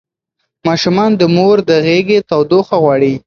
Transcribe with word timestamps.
ماشومان 0.67 1.11
د 1.17 1.21
مور 1.35 1.57
د 1.69 1.71
غېږې 1.85 2.19
تودوخه 2.29 2.75
غواړي. 2.83 3.13